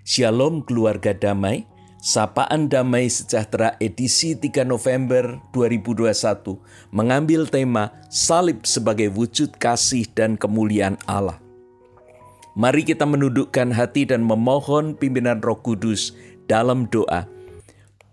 [0.00, 1.68] Shalom keluarga damai,
[2.00, 6.56] Sapaan Damai Sejahtera edisi 3 November 2021
[6.88, 11.36] mengambil tema salib sebagai wujud kasih dan kemuliaan Allah.
[12.56, 16.16] Mari kita menundukkan hati dan memohon pimpinan Roh Kudus
[16.48, 17.28] dalam doa.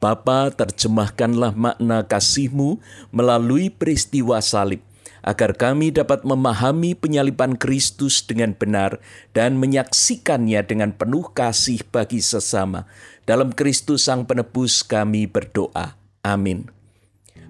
[0.03, 2.83] Bapa, terjemahkanlah makna kasihmu
[3.15, 4.83] melalui peristiwa salib
[5.27, 9.03] agar kami dapat memahami penyaliban Kristus dengan benar
[9.35, 12.87] dan menyaksikannya dengan penuh kasih bagi sesama.
[13.27, 15.99] Dalam Kristus Sang Penebus kami berdoa.
[16.23, 16.71] Amin.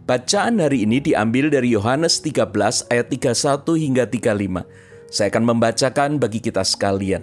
[0.09, 4.65] Bacaan hari ini diambil dari Yohanes 13 ayat 31 hingga 35.
[5.13, 7.21] Saya akan membacakan bagi kita sekalian.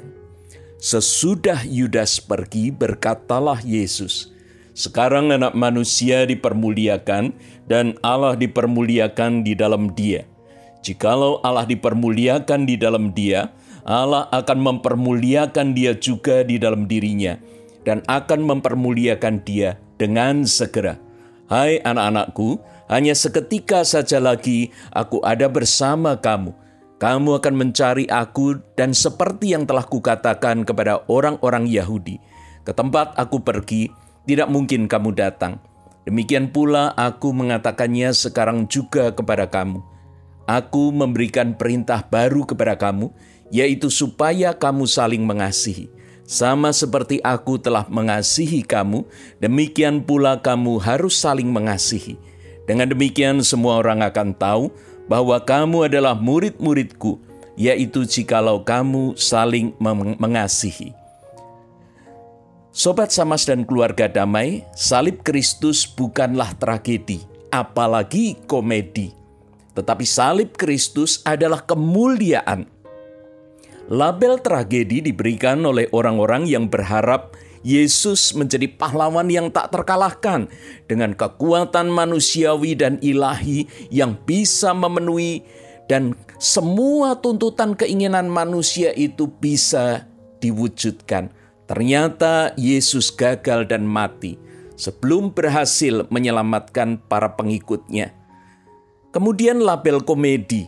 [0.78, 4.30] Sesudah Yudas pergi, berkatalah Yesus,
[4.76, 7.32] "Sekarang anak manusia dipermuliakan
[7.66, 10.28] dan Allah dipermuliakan di dalam dia."
[10.84, 13.48] Jikalau Allah dipermuliakan di dalam dia,
[13.88, 17.40] Allah akan mempermuliakan dia juga di dalam dirinya
[17.88, 21.00] dan akan mempermuliakan dia dengan segera.
[21.48, 22.60] Hai anak-anakku,
[22.92, 26.52] hanya seketika saja lagi aku ada bersama kamu.
[27.00, 32.20] Kamu akan mencari aku dan seperti yang telah kukatakan kepada orang-orang Yahudi,
[32.60, 33.88] ke tempat aku pergi,
[34.28, 35.60] tidak mungkin kamu datang.
[36.04, 39.93] Demikian pula aku mengatakannya sekarang juga kepada kamu
[40.44, 43.08] Aku memberikan perintah baru kepada kamu,
[43.48, 45.88] yaitu supaya kamu saling mengasihi.
[46.24, 49.08] Sama seperti aku telah mengasihi kamu,
[49.40, 52.20] demikian pula kamu harus saling mengasihi.
[52.68, 54.64] Dengan demikian semua orang akan tahu
[55.08, 57.20] bahwa kamu adalah murid-muridku,
[57.56, 59.72] yaitu jikalau kamu saling
[60.20, 60.92] mengasihi.
[62.68, 69.23] Sobat Samas dan keluarga damai, salib Kristus bukanlah tragedi, apalagi komedi
[69.74, 72.70] tetapi salib Kristus adalah kemuliaan.
[73.92, 80.48] Label tragedi diberikan oleh orang-orang yang berharap Yesus menjadi pahlawan yang tak terkalahkan
[80.88, 85.44] dengan kekuatan manusiawi dan ilahi yang bisa memenuhi
[85.88, 90.08] dan semua tuntutan keinginan manusia itu bisa
[90.40, 91.32] diwujudkan.
[91.64, 94.36] Ternyata Yesus gagal dan mati
[94.76, 98.23] sebelum berhasil menyelamatkan para pengikutnya.
[99.14, 100.66] Kemudian label komedi.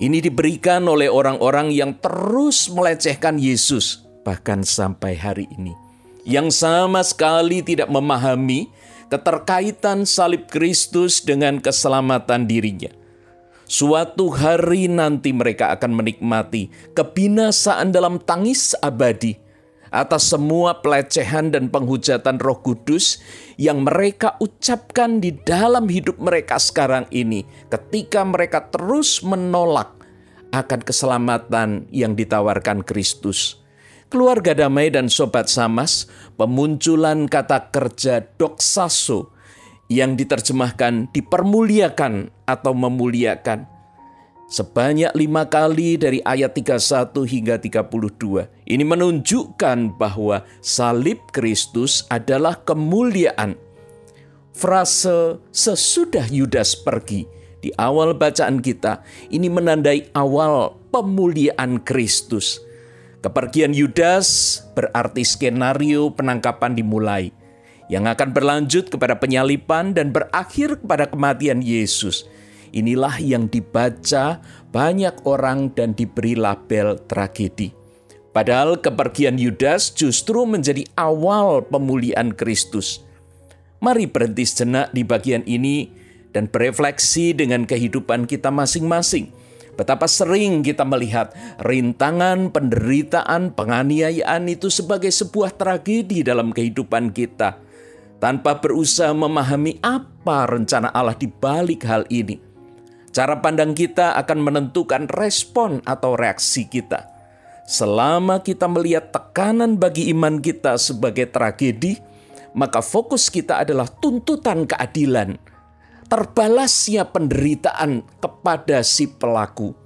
[0.00, 5.76] Ini diberikan oleh orang-orang yang terus melecehkan Yesus, bahkan sampai hari ini.
[6.24, 8.72] Yang sama sekali tidak memahami
[9.12, 12.88] keterkaitan salib Kristus dengan keselamatan dirinya.
[13.68, 19.43] Suatu hari nanti mereka akan menikmati kebinasaan dalam tangis abadi
[19.94, 23.22] atas semua pelecehan dan penghujatan Roh Kudus
[23.54, 29.94] yang mereka ucapkan di dalam hidup mereka sekarang ini, ketika mereka terus menolak
[30.50, 33.62] akan keselamatan yang ditawarkan Kristus.
[34.10, 36.06] Keluarga damai dan sobat samas,
[36.38, 39.34] pemunculan kata kerja doksaso
[39.90, 43.73] yang diterjemahkan dipermuliakan atau memuliakan
[44.54, 48.46] sebanyak lima kali dari ayat 31 hingga 32.
[48.70, 53.58] Ini menunjukkan bahwa salib Kristus adalah kemuliaan.
[54.54, 57.26] Frase sesudah Yudas pergi
[57.58, 59.02] di awal bacaan kita
[59.34, 62.62] ini menandai awal pemuliaan Kristus.
[63.18, 67.34] Kepergian Yudas berarti skenario penangkapan dimulai
[67.90, 72.30] yang akan berlanjut kepada penyalipan dan berakhir kepada kematian Yesus.
[72.74, 74.42] Inilah yang dibaca
[74.74, 77.70] banyak orang dan diberi label tragedi.
[78.34, 82.98] Padahal kepergian Yudas justru menjadi awal pemulihan Kristus.
[83.78, 85.86] Mari berhenti sejenak di bagian ini
[86.34, 89.30] dan berefleksi dengan kehidupan kita masing-masing.
[89.78, 91.30] Betapa sering kita melihat
[91.62, 97.62] rintangan, penderitaan, penganiayaan itu sebagai sebuah tragedi dalam kehidupan kita,
[98.18, 102.53] tanpa berusaha memahami apa rencana Allah di balik hal ini.
[103.14, 107.06] Cara pandang kita akan menentukan respon atau reaksi kita.
[107.62, 111.94] Selama kita melihat tekanan bagi iman kita sebagai tragedi,
[112.58, 115.38] maka fokus kita adalah tuntutan keadilan,
[116.10, 119.78] terbalasnya penderitaan kepada si pelaku.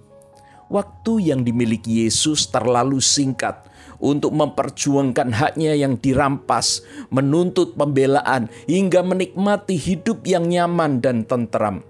[0.72, 3.68] Waktu yang dimiliki Yesus terlalu singkat
[4.00, 6.80] untuk memperjuangkan haknya yang dirampas,
[7.12, 11.87] menuntut pembelaan, hingga menikmati hidup yang nyaman dan tentram.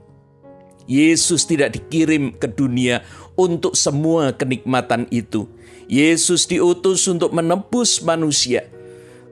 [0.89, 3.05] Yesus tidak dikirim ke dunia
[3.37, 5.45] untuk semua kenikmatan itu.
[5.85, 8.65] Yesus diutus untuk menebus manusia.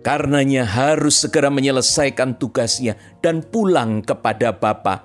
[0.05, 2.95] Karenanya harus segera menyelesaikan tugasnya
[3.25, 5.03] dan pulang kepada Bapa.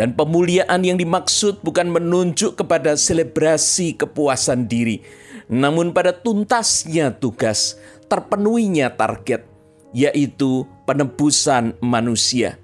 [0.00, 5.04] Dan pemuliaan yang dimaksud bukan menunjuk kepada selebrasi kepuasan diri,
[5.52, 7.78] namun pada tuntasnya tugas,
[8.08, 9.44] terpenuhinya target,
[9.92, 12.61] yaitu penebusan manusia.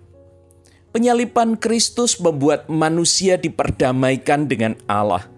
[0.88, 5.28] Penyalipan Kristus membuat manusia diperdamaikan dengan Allah.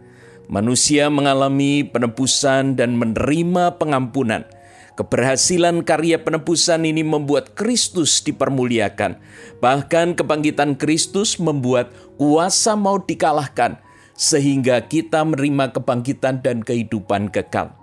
[0.46, 4.46] Manusia mengalami penebusan dan menerima pengampunan.
[4.94, 9.18] Keberhasilan karya penebusan ini membuat Kristus dipermuliakan.
[9.58, 13.82] Bahkan kebangkitan Kristus membuat kuasa maut dikalahkan
[14.14, 17.74] sehingga kita menerima kebangkitan dan kehidupan kekal.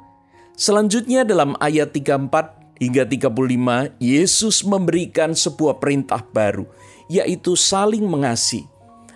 [0.56, 6.70] Selanjutnya dalam ayat 34 hingga 35, Yesus memberikan sebuah perintah baru,
[7.08, 8.68] yaitu saling mengasihi.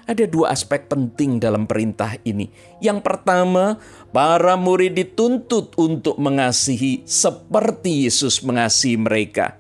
[0.10, 2.52] Ada dua aspek penting dalam perintah ini.
[2.84, 3.80] Yang pertama,
[4.12, 9.56] para murid dituntut untuk mengasihi seperti Yesus mengasihi mereka.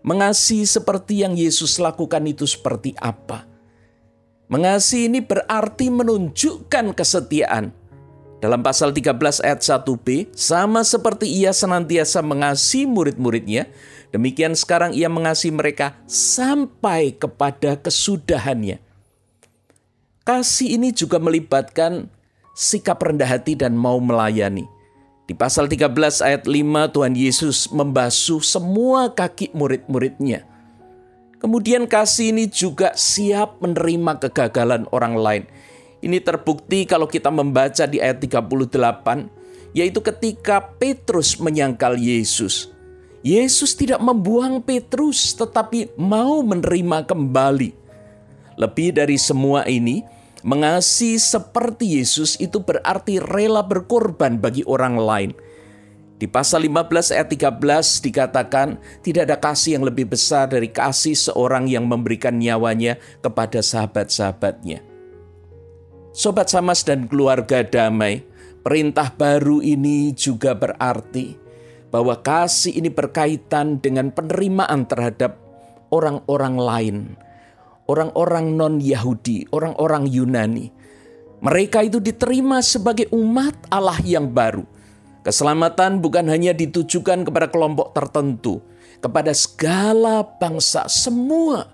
[0.00, 3.44] Mengasihi seperti yang Yesus lakukan itu seperti apa?
[4.48, 7.72] Mengasihi ini berarti menunjukkan kesetiaan.
[8.44, 13.72] Dalam pasal 13 ayat 1b, sama seperti ia senantiasa mengasihi murid-muridnya,
[14.14, 18.78] Demikian sekarang ia mengasihi mereka sampai kepada kesudahannya.
[20.22, 22.06] Kasih ini juga melibatkan
[22.54, 24.70] sikap rendah hati dan mau melayani.
[25.26, 30.46] Di pasal 13 ayat 5 Tuhan Yesus membasuh semua kaki murid-muridnya.
[31.42, 35.44] Kemudian kasih ini juga siap menerima kegagalan orang lain.
[36.04, 38.68] Ini terbukti kalau kita membaca di ayat 38,
[39.72, 42.68] yaitu ketika Petrus menyangkal Yesus.
[43.24, 47.72] Yesus tidak membuang Petrus, tetapi mau menerima kembali.
[48.60, 50.04] Lebih dari semua ini,
[50.44, 55.30] mengasihi seperti Yesus itu berarti rela berkorban bagi orang lain.
[56.20, 61.64] Di pasal 15 ayat 13 dikatakan tidak ada kasih yang lebih besar dari kasih seorang
[61.64, 64.93] yang memberikan nyawanya kepada sahabat-sahabatnya.
[66.14, 68.22] Sobat Samas dan keluarga damai,
[68.62, 71.34] perintah baru ini juga berarti
[71.90, 75.34] bahwa kasih ini berkaitan dengan penerimaan terhadap
[75.90, 76.96] orang-orang lain,
[77.90, 80.70] orang-orang non-Yahudi, orang-orang Yunani.
[81.42, 84.62] Mereka itu diterima sebagai umat Allah yang baru.
[85.26, 88.62] Keselamatan bukan hanya ditujukan kepada kelompok tertentu,
[89.02, 91.73] kepada segala bangsa, semua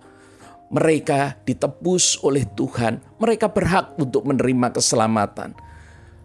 [0.70, 3.02] mereka ditebus oleh Tuhan.
[3.18, 5.52] Mereka berhak untuk menerima keselamatan.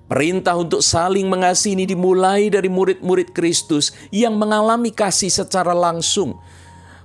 [0.06, 6.38] Perintah untuk saling mengasihi ini dimulai dari murid-murid Kristus yang mengalami kasih secara langsung.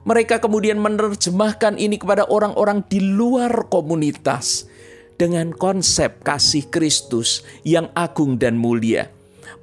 [0.05, 4.69] Mereka kemudian menerjemahkan ini kepada orang-orang di luar komunitas
[5.17, 9.09] dengan konsep kasih Kristus yang agung dan mulia.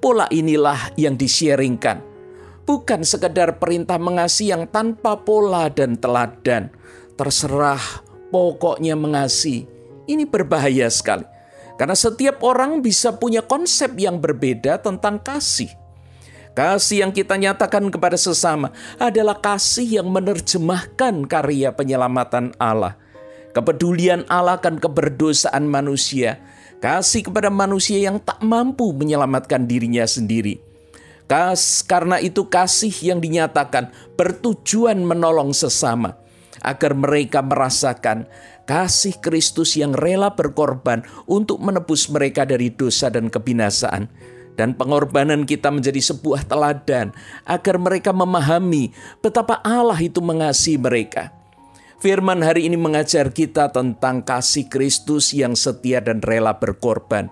[0.01, 2.01] Pola inilah yang disiaringkan.
[2.65, 6.73] Bukan sekedar perintah mengasihi yang tanpa pola dan teladan.
[7.17, 7.81] Terserah,
[8.29, 9.65] pokoknya mengasihi.
[10.07, 11.27] Ini berbahaya sekali
[11.77, 15.69] karena setiap orang bisa punya konsep yang berbeda tentang kasih.
[16.57, 22.97] Kasih yang kita nyatakan kepada sesama adalah kasih yang menerjemahkan karya penyelamatan Allah.
[23.53, 26.41] Kepedulian Allah akan keberdosaan manusia.
[26.81, 30.57] Kasih kepada manusia yang tak mampu menyelamatkan dirinya sendiri.
[31.29, 36.17] Kas, karena itu kasih yang dinyatakan bertujuan menolong sesama
[36.61, 38.25] agar mereka merasakan
[38.67, 44.11] kasih Kristus yang rela berkorban untuk menebus mereka dari dosa dan kebinasaan.
[44.57, 47.13] Dan pengorbanan kita menjadi sebuah teladan
[47.45, 48.89] agar mereka memahami
[49.21, 51.29] betapa Allah itu mengasihi mereka.
[52.01, 57.29] Firman hari ini mengajar kita tentang kasih Kristus yang setia dan rela berkorban.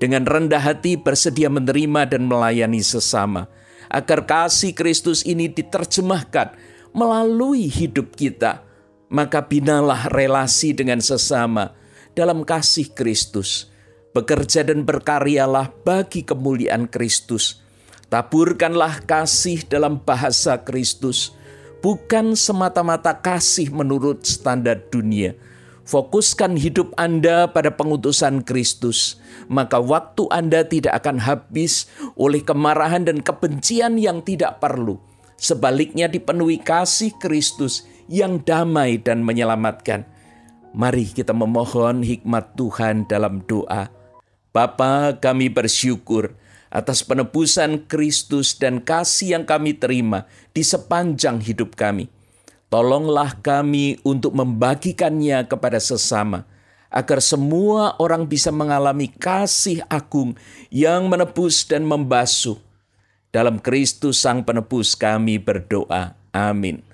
[0.00, 3.48] Dengan rendah hati bersedia menerima dan melayani sesama.
[3.92, 6.56] Agar kasih Kristus ini diterjemahkan
[6.96, 8.71] melalui hidup kita
[9.12, 11.76] maka binalah relasi dengan sesama
[12.16, 13.68] dalam kasih Kristus.
[14.16, 17.60] Bekerja dan berkaryalah bagi kemuliaan Kristus.
[18.12, 21.32] Taburkanlah kasih dalam bahasa Kristus,
[21.80, 25.32] bukan semata-mata kasih menurut standar dunia.
[25.88, 29.16] Fokuskan hidup Anda pada pengutusan Kristus,
[29.48, 35.00] maka waktu Anda tidak akan habis oleh kemarahan dan kebencian yang tidak perlu.
[35.40, 40.06] Sebaliknya, dipenuhi kasih Kristus yang damai dan menyelamatkan.
[40.72, 43.92] Mari kita memohon hikmat Tuhan dalam doa.
[44.52, 46.36] Bapa kami bersyukur
[46.72, 50.24] atas penebusan Kristus dan kasih yang kami terima
[50.56, 52.08] di sepanjang hidup kami.
[52.72, 56.48] Tolonglah kami untuk membagikannya kepada sesama,
[56.88, 60.32] agar semua orang bisa mengalami kasih agung
[60.72, 62.56] yang menebus dan membasuh.
[63.28, 66.16] Dalam Kristus Sang Penebus kami berdoa.
[66.32, 66.91] Amin.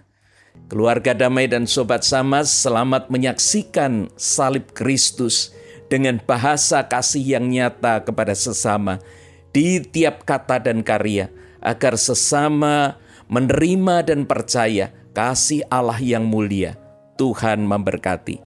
[0.69, 5.57] Keluarga damai dan sobat samas selamat menyaksikan salib Kristus
[5.89, 9.01] dengan bahasa kasih yang nyata kepada sesama
[9.49, 11.33] di tiap kata dan karya
[11.65, 13.01] agar sesama
[13.33, 16.77] menerima dan percaya kasih Allah yang mulia.
[17.17, 18.45] Tuhan memberkati.